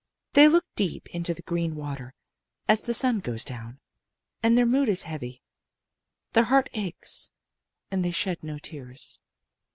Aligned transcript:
"They 0.33 0.47
look 0.47 0.65
deep 0.75 1.07
into 1.13 1.35
the 1.35 1.43
green 1.43 1.75
water 1.75 2.15
as 2.67 2.81
the 2.81 2.93
sun 2.95 3.19
goes 3.19 3.43
down, 3.43 3.79
and 4.41 4.57
their 4.57 4.65
mood 4.65 4.89
is 4.89 5.03
heavy. 5.03 5.43
Their 6.33 6.45
heart 6.45 6.71
aches, 6.73 7.29
and 7.91 8.03
they 8.03 8.09
shed 8.09 8.41
no 8.43 8.57
tears. 8.57 9.19